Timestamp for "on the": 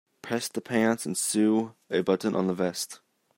2.35-2.55